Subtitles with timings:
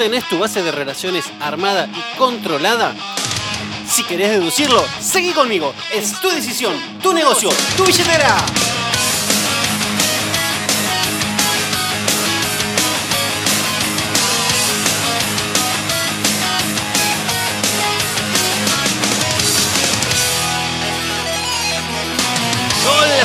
[0.00, 2.94] ¿Tenés tu base de relaciones armada y controlada?
[3.86, 5.74] Si querés deducirlo, seguí conmigo.
[5.92, 8.38] Es tu decisión, tu negocio, tu billetera.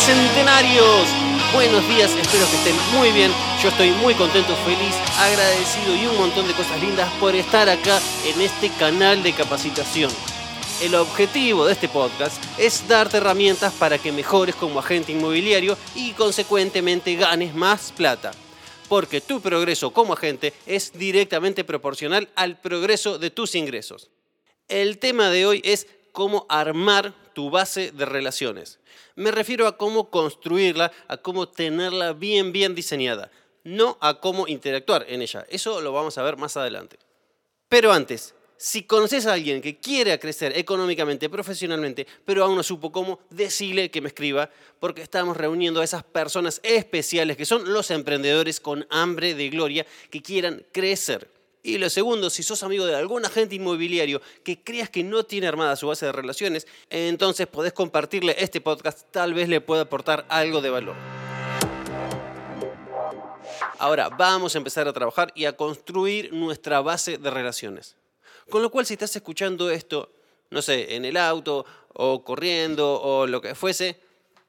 [0.05, 1.07] Centenarios,
[1.55, 3.31] buenos días, espero que estén muy bien.
[3.63, 8.01] Yo estoy muy contento, feliz, agradecido y un montón de cosas lindas por estar acá
[8.25, 10.11] en este canal de capacitación.
[10.81, 16.11] El objetivo de este podcast es darte herramientas para que mejores como agente inmobiliario y
[16.11, 18.31] consecuentemente ganes más plata.
[18.89, 24.09] Porque tu progreso como agente es directamente proporcional al progreso de tus ingresos.
[24.67, 28.79] El tema de hoy es cómo armar tu base de relaciones.
[29.15, 33.29] Me refiero a cómo construirla, a cómo tenerla bien, bien diseñada,
[33.63, 35.45] no a cómo interactuar en ella.
[35.49, 36.97] Eso lo vamos a ver más adelante.
[37.69, 42.91] Pero antes, si conoces a alguien que quiere crecer económicamente, profesionalmente, pero aún no supo
[42.91, 47.91] cómo, decile que me escriba, porque estamos reuniendo a esas personas especiales que son los
[47.91, 51.34] emprendedores con hambre de gloria que quieran crecer.
[51.65, 55.47] Y lo segundo, si sos amigo de algún agente inmobiliario que creas que no tiene
[55.47, 60.27] armada su base de relaciones, entonces podés compartirle este podcast, tal vez le pueda aportar
[60.29, 60.95] algo de valor.
[63.79, 67.95] Ahora vamos a empezar a trabajar y a construir nuestra base de relaciones.
[68.51, 70.11] Con lo cual, si estás escuchando esto,
[70.51, 73.99] no sé, en el auto o corriendo o lo que fuese,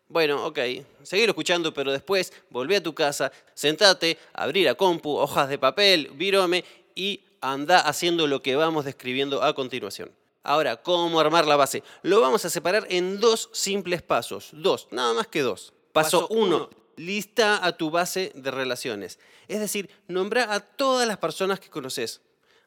[0.09, 0.59] bueno, ok,
[1.03, 6.11] seguir escuchando, pero después volví a tu casa, sentate, abrí la compu, hojas de papel,
[6.13, 6.63] virome
[6.97, 10.11] y anda haciendo lo que vamos describiendo a continuación.
[10.43, 11.85] Ahora, ¿cómo armar la base?
[12.03, 14.51] Lo vamos a separar en dos simples pasos.
[14.53, 15.73] Dos, nada más que dos.
[15.93, 19.19] Paso uno, lista a tu base de relaciones.
[19.49, 22.21] Es decir, nombra a todas las personas que conoces,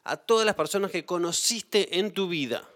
[0.04, 2.70] a todas las personas que conociste en tu vida.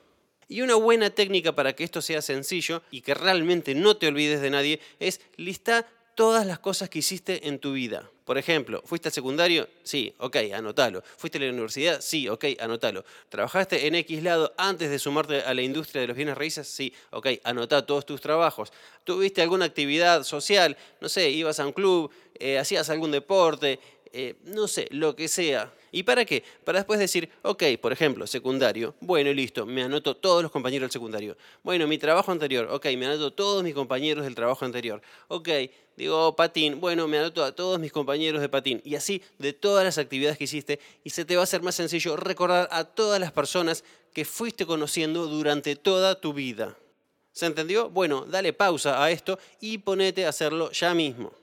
[0.48, 4.41] Y una buena técnica para que esto sea sencillo y que realmente no te olvides
[4.41, 8.09] de nadie es listar todas las cosas que hiciste en tu vida.
[8.25, 9.68] Por ejemplo, ¿fuiste al secundario?
[9.84, 11.03] Sí, ok, anótalo.
[11.18, 12.00] ¿Fuiste a la universidad?
[12.00, 13.03] Sí, ok, anótalo.
[13.29, 16.68] ¿Trabajaste en X lado antes de sumarte a la industria de los bienes raíces?
[16.68, 18.72] Sí, ok, anotá todos tus trabajos.
[19.03, 20.78] ¿Tuviste alguna actividad social?
[21.02, 23.79] No sé, ibas a un club, eh, hacías algún deporte,
[24.13, 25.73] eh, no sé, lo que sea.
[25.94, 26.44] ¿Y para qué?
[26.66, 30.92] Para después decir, ok, por ejemplo, secundario, bueno, listo, me anoto todos los compañeros del
[30.92, 31.38] secundario.
[31.62, 35.03] Bueno, mi trabajo anterior, ok, me anoto todos mis compañeros del trabajo anterior.
[35.28, 35.50] Ok,
[35.96, 38.82] digo patín, bueno, me anoto a todos mis compañeros de patín.
[38.84, 41.76] Y así de todas las actividades que hiciste y se te va a hacer más
[41.76, 43.84] sencillo recordar a todas las personas
[44.14, 46.76] que fuiste conociendo durante toda tu vida.
[47.34, 47.92] ¿Se entendió?
[47.92, 51.43] Bueno, dale pausa a esto y ponete a hacerlo ya mismo.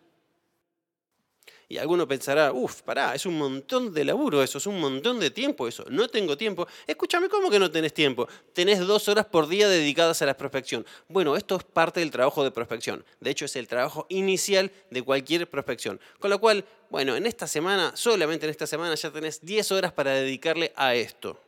[1.70, 5.30] Y alguno pensará, uff, pará, es un montón de laburo eso, es un montón de
[5.30, 5.84] tiempo eso.
[5.88, 6.66] No tengo tiempo.
[6.84, 8.26] Escúchame, ¿cómo que no tenés tiempo?
[8.52, 10.84] Tenés dos horas por día dedicadas a la prospección.
[11.06, 13.04] Bueno, esto es parte del trabajo de prospección.
[13.20, 16.00] De hecho, es el trabajo inicial de cualquier prospección.
[16.18, 19.92] Con lo cual, bueno, en esta semana, solamente en esta semana, ya tenés 10 horas
[19.92, 21.38] para dedicarle a esto.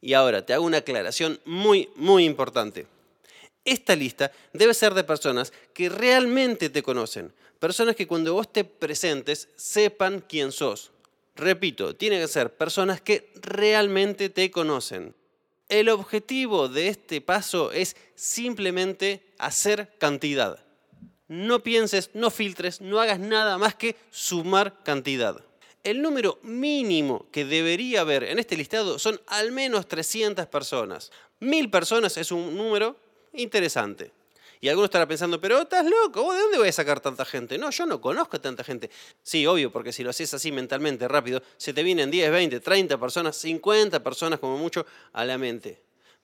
[0.00, 2.86] Y ahora te hago una aclaración muy, muy importante.
[3.64, 8.64] Esta lista debe ser de personas que realmente te conocen, personas que cuando vos te
[8.64, 10.92] presentes sepan quién sos.
[11.36, 15.14] Repito, tiene que ser personas que realmente te conocen.
[15.68, 20.64] El objetivo de este paso es simplemente hacer cantidad.
[21.28, 25.44] No pienses, no filtres, no hagas nada más que sumar cantidad.
[25.84, 31.12] El número mínimo que debería haber en este listado son al menos 300 personas.
[31.38, 32.96] Mil personas es un número
[33.32, 34.12] interesante.
[34.62, 37.56] Y algunos estará pensando, pero estás loco, de dónde voy a sacar tanta gente?
[37.56, 38.90] No, yo no conozco a tanta gente.
[39.22, 42.98] Sí, obvio, porque si lo haces así mentalmente rápido, se te vienen 10, 20, 30
[42.98, 45.80] personas, 50 personas como mucho a la mente.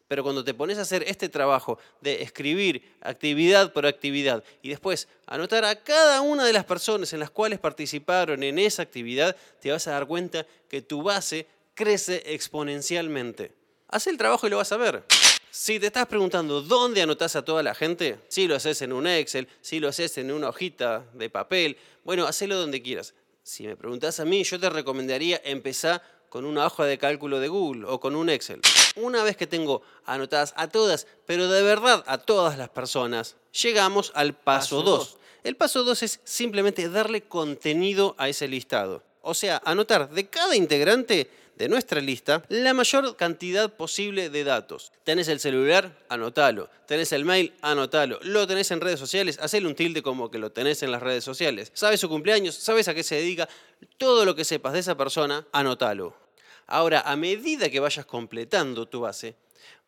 [0.07, 5.09] Pero cuando te pones a hacer este trabajo de escribir actividad por actividad y después
[5.27, 9.73] anotar a cada una de las personas en las cuales participaron en esa actividad, te
[9.73, 13.51] vas a dar cuenta que tu base crece exponencialmente.
[13.89, 15.05] Haz el trabajo y lo vas a ver.
[15.59, 19.07] Si te estás preguntando dónde anotás a toda la gente, si lo haces en un
[19.07, 23.15] Excel, si lo haces en una hojita de papel, bueno, hacelo donde quieras.
[23.43, 27.49] Si me preguntas a mí, yo te recomendaría empezar con una hoja de cálculo de
[27.49, 28.61] Google o con un Excel.
[28.97, 34.13] Una vez que tengo anotadas a todas, pero de verdad a todas las personas, llegamos
[34.15, 35.17] al paso 2.
[35.43, 39.03] El paso 2 es simplemente darle contenido a ese listado.
[39.23, 44.93] O sea, anotar de cada integrante de nuestra lista la mayor cantidad posible de datos.
[45.05, 45.99] ¿Tenés el celular?
[46.09, 46.69] Anotalo.
[46.87, 47.55] ¿Tenés el mail?
[47.63, 48.19] Anotalo.
[48.23, 49.39] ¿Lo tenés en redes sociales?
[49.41, 51.73] Hacele un tilde como que lo tenés en las redes sociales.
[51.75, 52.55] ¿Sabes su cumpleaños?
[52.55, 53.49] ¿Sabes a qué se dedica?
[53.99, 56.15] Todo lo que sepas de esa persona, anotalo.
[56.67, 59.37] Ahora, a medida que vayas completando tu base,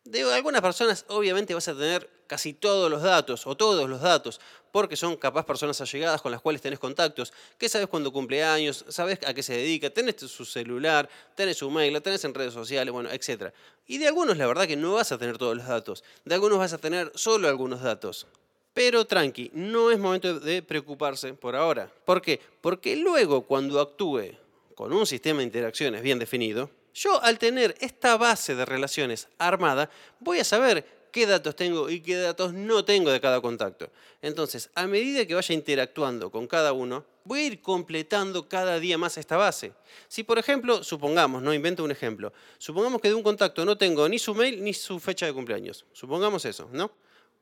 [0.05, 4.39] de algunas personas obviamente vas a tener casi todos los datos o todos los datos,
[4.71, 8.85] porque son capaz personas allegadas con las cuales tenés contactos, que sabes cuándo cumple años,
[8.87, 12.53] sabes a qué se dedica, tenés su celular, tenés su mail, la tenés en redes
[12.53, 13.51] sociales, bueno, etc.
[13.87, 16.59] Y de algunos la verdad que no vas a tener todos los datos, de algunos
[16.59, 18.27] vas a tener solo algunos datos.
[18.73, 21.91] Pero tranqui, no es momento de preocuparse por ahora.
[22.05, 22.39] ¿Por qué?
[22.61, 24.35] Porque luego cuando actúe
[24.75, 29.89] con un sistema de interacciones bien definido, yo al tener esta base de relaciones armada,
[30.19, 33.89] voy a saber qué datos tengo y qué datos no tengo de cada contacto.
[34.21, 38.97] Entonces, a medida que vaya interactuando con cada uno, voy a ir completando cada día
[38.97, 39.73] más esta base.
[40.07, 44.07] Si, por ejemplo, supongamos, no invento un ejemplo, supongamos que de un contacto no tengo
[44.09, 45.85] ni su mail ni su fecha de cumpleaños.
[45.93, 46.91] Supongamos eso, ¿no?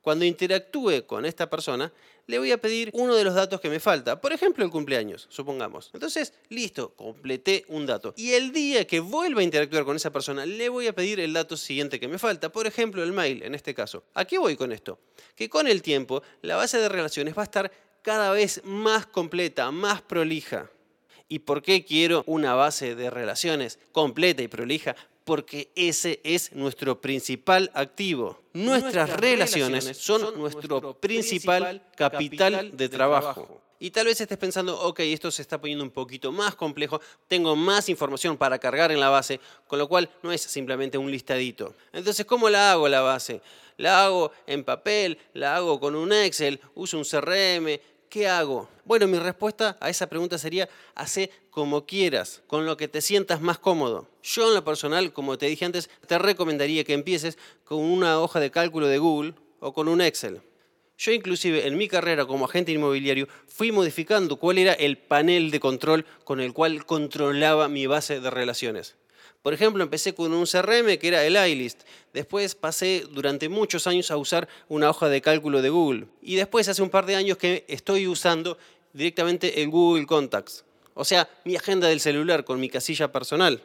[0.08, 1.92] Cuando interactúe con esta persona,
[2.26, 4.18] le voy a pedir uno de los datos que me falta.
[4.18, 5.90] Por ejemplo, el cumpleaños, supongamos.
[5.92, 8.14] Entonces, listo, completé un dato.
[8.16, 11.34] Y el día que vuelva a interactuar con esa persona, le voy a pedir el
[11.34, 12.50] dato siguiente que me falta.
[12.50, 14.02] Por ejemplo, el mail, en este caso.
[14.14, 14.98] ¿A qué voy con esto?
[15.36, 17.70] Que con el tiempo, la base de relaciones va a estar
[18.00, 20.70] cada vez más completa, más prolija.
[21.28, 24.96] ¿Y por qué quiero una base de relaciones completa y prolija?
[25.28, 28.40] Porque ese es nuestro principal activo.
[28.54, 33.60] Nuestras, relaciones, son, nuestro principal capital de trabajo.
[33.78, 37.54] Y tal vez estés pensando, ok, esto se está poniendo un poquito más complejo, tengo
[37.56, 41.74] más información para cargar en la base, con lo cual no es simplemente un listadito.
[41.92, 43.42] Entonces, ¿cómo la hago la base?
[43.76, 47.78] La hago en papel, la hago con un Excel, uso un CRM,
[48.08, 48.68] ¿qué hago?
[48.84, 53.40] Bueno, mi respuesta a esa pregunta sería, hace como quieras, con lo que te sientas
[53.40, 54.08] más cómodo.
[54.22, 58.40] Yo en lo personal, como te dije antes, te recomendaría que empieces con una hoja
[58.40, 60.40] de cálculo de Google o con un Excel.
[60.96, 65.60] Yo inclusive en mi carrera como agente inmobiliario fui modificando cuál era el panel de
[65.60, 68.96] control con el cual controlaba mi base de relaciones.
[69.42, 71.82] Por ejemplo, empecé con un CRM que era el iList.
[72.12, 76.06] Después pasé durante muchos años a usar una hoja de cálculo de Google.
[76.20, 78.58] Y después hace un par de años que estoy usando
[78.92, 80.64] directamente el Google Contacts.
[80.94, 83.62] O sea, mi agenda del celular con mi casilla personal.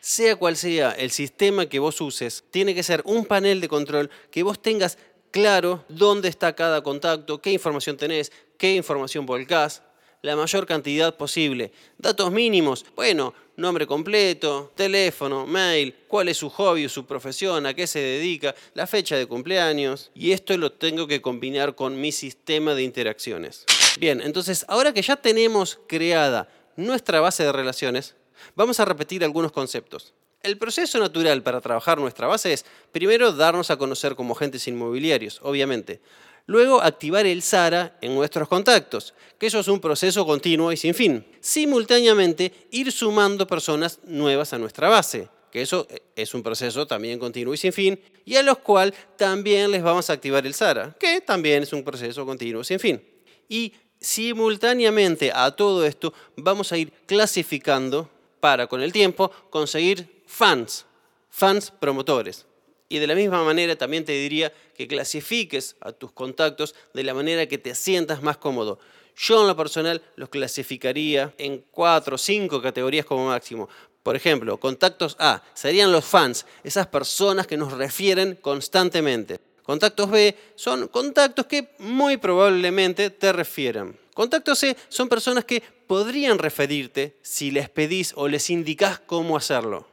[0.00, 4.10] Sea cual sea el sistema que vos uses, tiene que ser un panel de control
[4.30, 4.98] que vos tengas
[5.30, 9.82] claro dónde está cada contacto, qué información tenés, qué información volcás,
[10.20, 11.72] la mayor cantidad posible.
[11.98, 17.86] Datos mínimos, bueno, nombre completo, teléfono, mail, cuál es su hobby, su profesión, a qué
[17.86, 20.10] se dedica, la fecha de cumpleaños.
[20.14, 23.64] Y esto lo tengo que combinar con mi sistema de interacciones.
[23.98, 28.14] Bien, entonces ahora que ya tenemos creada nuestra base de relaciones,
[28.56, 30.14] vamos a repetir algunos conceptos.
[30.42, 35.40] El proceso natural para trabajar nuestra base es, primero, darnos a conocer como agentes inmobiliarios,
[35.42, 36.02] obviamente.
[36.46, 40.94] Luego, activar el SARA en nuestros contactos, que eso es un proceso continuo y sin
[40.94, 41.24] fin.
[41.40, 47.54] Simultáneamente, ir sumando personas nuevas a nuestra base, que eso es un proceso también continuo
[47.54, 51.22] y sin fin, y a los cuales también les vamos a activar el SARA, que
[51.22, 53.02] también es un proceso continuo y sin fin.
[53.48, 58.10] Y simultáneamente a todo esto, vamos a ir clasificando
[58.40, 60.84] para, con el tiempo, conseguir fans,
[61.30, 62.46] fans promotores.
[62.88, 67.14] Y de la misma manera también te diría que clasifiques a tus contactos de la
[67.14, 68.78] manera que te sientas más cómodo.
[69.16, 73.68] Yo en lo personal los clasificaría en cuatro o cinco categorías como máximo.
[74.02, 79.40] Por ejemplo, contactos A serían los fans, esas personas que nos refieren constantemente.
[79.62, 83.98] Contactos B son contactos que muy probablemente te refieran.
[84.12, 89.86] Contactos C son personas que podrían referirte si les pedís o les indicás cómo hacerlo.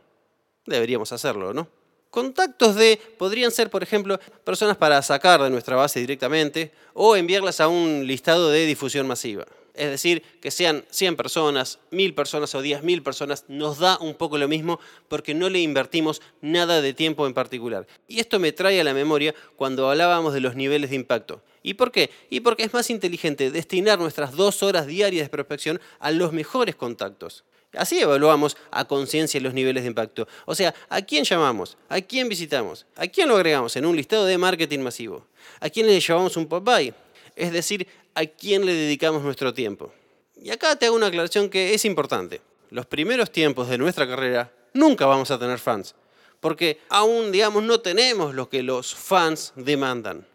[0.66, 1.70] Deberíamos hacerlo, ¿no?
[2.12, 7.62] Contactos de podrían ser, por ejemplo, personas para sacar de nuestra base directamente o enviarlas
[7.62, 9.46] a un listado de difusión masiva.
[9.74, 14.38] Es decir, que sean 100 personas, 1000 personas o 10.000 personas, nos da un poco
[14.38, 17.88] lo mismo porque no le invertimos nada de tiempo en particular.
[18.10, 21.42] Y esto me trae a la memoria cuando hablábamos de los niveles de impacto.
[21.64, 22.10] ¿Y por qué?
[22.30, 26.76] Y porque es más inteligente destinar nuestras dos horas diarias de prospección a los mejores
[26.76, 27.46] contactos.
[27.74, 30.28] Así evaluamos a conciencia los niveles de impacto.
[30.46, 31.78] O sea, ¿a quién llamamos?
[31.88, 32.86] ¿A quién visitamos?
[32.96, 35.26] ¿A quién lo agregamos en un listado de marketing masivo?
[35.60, 36.94] ¿A quién le llevamos un pop-by?
[37.36, 39.94] Es decir, ¿a quién le dedicamos nuestro tiempo?
[40.36, 42.42] Y acá te hago una aclaración que es importante.
[42.72, 45.96] Los primeros tiempos de nuestra carrera nunca vamos a tener fans,
[46.40, 50.26] porque aún, digamos, no tenemos lo que los fans demandan.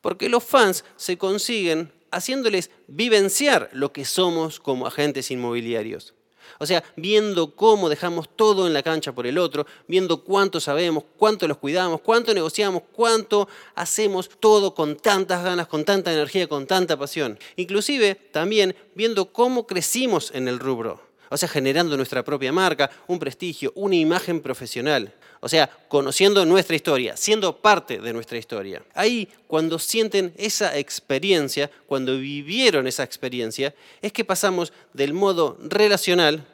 [0.00, 6.14] Porque los fans se consiguen haciéndoles vivenciar lo que somos como agentes inmobiliarios.
[6.58, 11.04] O sea, viendo cómo dejamos todo en la cancha por el otro, viendo cuánto sabemos,
[11.16, 16.66] cuánto los cuidamos, cuánto negociamos, cuánto hacemos todo con tantas ganas, con tanta energía, con
[16.66, 17.38] tanta pasión.
[17.56, 21.03] Inclusive también viendo cómo crecimos en el rubro.
[21.34, 25.12] O sea, generando nuestra propia marca, un prestigio, una imagen profesional.
[25.40, 28.84] O sea, conociendo nuestra historia, siendo parte de nuestra historia.
[28.94, 36.46] Ahí, cuando sienten esa experiencia, cuando vivieron esa experiencia, es que pasamos del modo relacional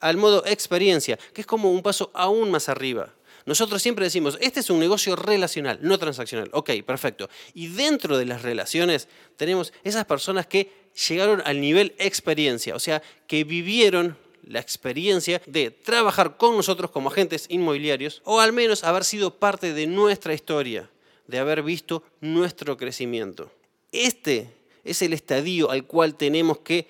[0.00, 3.14] al modo experiencia, que es como un paso aún más arriba.
[3.44, 6.50] Nosotros siempre decimos, este es un negocio relacional, no transaccional.
[6.52, 7.30] Ok, perfecto.
[7.54, 9.06] Y dentro de las relaciones
[9.36, 15.70] tenemos esas personas que llegaron al nivel experiencia, o sea, que vivieron la experiencia de
[15.70, 20.88] trabajar con nosotros como agentes inmobiliarios o al menos haber sido parte de nuestra historia,
[21.26, 23.50] de haber visto nuestro crecimiento.
[23.92, 24.50] Este
[24.84, 26.86] es el estadio al cual tenemos que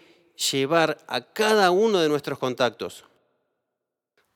[0.50, 3.04] llevar a cada uno de nuestros contactos.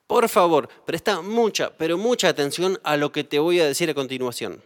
[0.07, 3.95] Por favor, presta mucha, pero mucha atención a lo que te voy a decir a
[3.95, 4.63] continuación.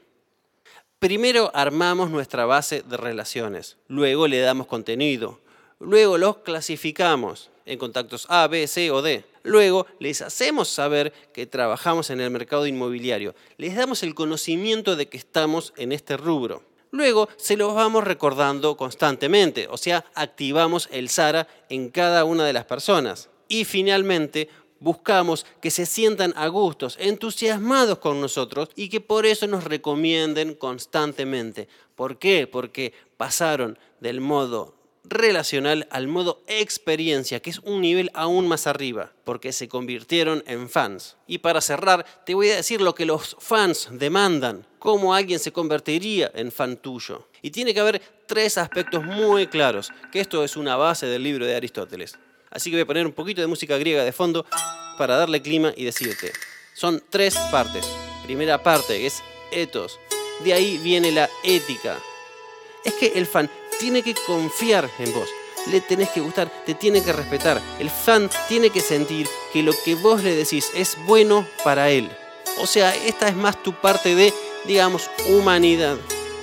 [1.04, 5.38] Primero armamos nuestra base de relaciones, luego le damos contenido,
[5.78, 9.22] luego los clasificamos en contactos A, B, C o D.
[9.42, 15.06] Luego les hacemos saber que trabajamos en el mercado inmobiliario, les damos el conocimiento de
[15.10, 16.62] que estamos en este rubro.
[16.90, 22.54] Luego se los vamos recordando constantemente, o sea, activamos el SARA en cada una de
[22.54, 23.28] las personas.
[23.46, 24.48] Y finalmente
[24.80, 30.54] buscamos que se sientan a gustos, entusiasmados con nosotros y que por eso nos recomienden
[30.54, 31.68] constantemente.
[31.94, 32.46] ¿Por qué?
[32.46, 39.12] Porque pasaron del modo relacional al modo experiencia, que es un nivel aún más arriba,
[39.24, 41.16] porque se convirtieron en fans.
[41.26, 45.52] Y para cerrar, te voy a decir lo que los fans demandan, cómo alguien se
[45.52, 47.28] convertiría en fan tuyo.
[47.42, 51.44] Y tiene que haber tres aspectos muy claros, que esto es una base del libro
[51.44, 52.18] de Aristóteles.
[52.54, 54.46] Así que voy a poner un poquito de música griega de fondo
[54.96, 56.32] para darle clima y decirte.
[56.72, 57.84] Son tres partes.
[58.24, 59.98] Primera parte es etos.
[60.44, 61.98] De ahí viene la ética.
[62.84, 65.28] Es que el fan tiene que confiar en vos.
[65.70, 67.60] Le tenés que gustar, te tiene que respetar.
[67.78, 72.10] El fan tiene que sentir que lo que vos le decís es bueno para él.
[72.58, 74.32] O sea, esta es más tu parte de,
[74.64, 75.96] digamos, humanidad.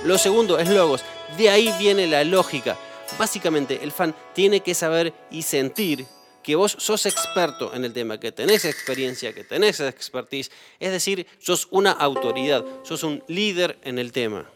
[0.04, 1.04] Lo segundo es logos.
[1.38, 2.76] De ahí viene la lógica.
[3.18, 6.06] Básicamente, el fan tiene que saber y sentir
[6.42, 10.50] que vos sos experto en el tema, que tenés experiencia, que tenés expertise,
[10.80, 14.50] es decir, sos una autoridad, sos un líder en el tema.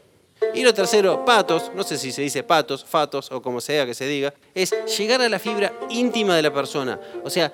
[0.53, 3.95] Y lo tercero, patos, no sé si se dice patos, fatos o como sea que
[3.95, 7.01] se diga, es llegar a la fibra íntima de la persona.
[7.25, 7.53] O sea,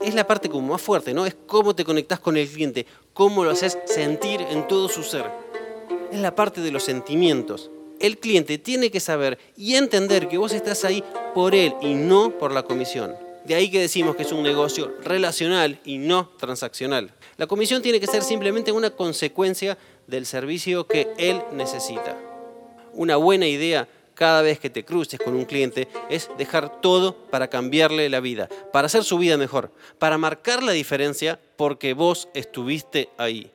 [0.00, 1.26] es la parte como más fuerte, ¿no?
[1.26, 5.30] Es cómo te conectás con el cliente, cómo lo haces sentir en todo su ser.
[6.10, 7.70] Es la parte de los sentimientos
[8.04, 11.02] el cliente tiene que saber y entender que vos estás ahí
[11.34, 13.14] por él y no por la comisión.
[13.46, 17.12] De ahí que decimos que es un negocio relacional y no transaccional.
[17.38, 22.18] La comisión tiene que ser simplemente una consecuencia del servicio que él necesita.
[22.92, 27.48] Una buena idea cada vez que te cruces con un cliente es dejar todo para
[27.48, 33.08] cambiarle la vida, para hacer su vida mejor, para marcar la diferencia porque vos estuviste
[33.16, 33.50] ahí.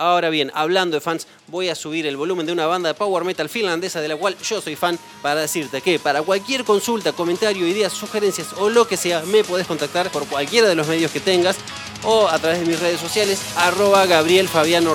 [0.00, 3.22] Ahora bien, hablando de fans, voy a subir el volumen de una banda de power
[3.22, 7.66] metal finlandesa de la cual yo soy fan para decirte que para cualquier consulta, comentario,
[7.66, 11.20] ideas, sugerencias o lo que sea, me podés contactar por cualquiera de los medios que
[11.20, 11.58] tengas
[12.02, 14.94] o a través de mis redes sociales, arroba Gabriel Fabiano.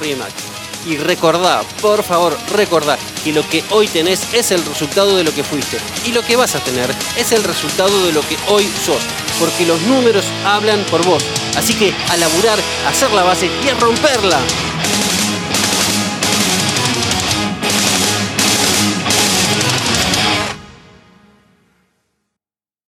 [0.87, 5.35] Y recordá, por favor, recordá que lo que hoy tenés es el resultado de lo
[5.35, 5.77] que fuiste.
[6.07, 9.03] Y lo que vas a tener es el resultado de lo que hoy sos.
[9.39, 11.23] Porque los números hablan por vos.
[11.55, 12.57] Así que a laburar,
[12.87, 14.39] hacer la base y romperla.